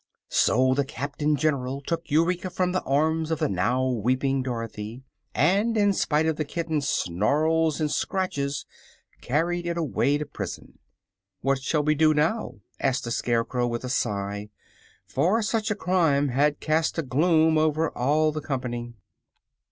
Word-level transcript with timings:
So 0.29 0.73
the 0.73 0.83
Captain 0.83 1.35
General 1.35 1.79
took 1.79 2.09
Eureka 2.09 2.49
from 2.49 2.71
the 2.71 2.81
arms 2.85 3.29
of 3.29 3.37
the 3.37 3.47
now 3.47 3.87
weeping 3.87 4.41
Dorothy 4.41 5.03
and 5.35 5.77
in 5.77 5.93
spite 5.93 6.25
of 6.25 6.37
the 6.37 6.43
kitten's 6.43 6.89
snarls 6.89 7.79
and 7.79 7.91
scratches 7.91 8.65
carried 9.21 9.67
it 9.67 9.77
away 9.77 10.17
to 10.17 10.25
prison. 10.25 10.79
"What 11.41 11.61
shall 11.61 11.83
we 11.83 11.93
do 11.93 12.15
now?" 12.15 12.61
asked 12.79 13.03
the 13.03 13.11
Scarecrow, 13.11 13.67
with 13.67 13.83
a 13.83 13.89
sigh, 13.89 14.49
for 15.05 15.43
such 15.43 15.69
a 15.69 15.75
crime 15.75 16.29
had 16.29 16.59
cast 16.59 16.97
a 16.97 17.03
gloom 17.03 17.59
over 17.59 17.95
all 17.95 18.31
the 18.31 18.41
company. 18.41 18.95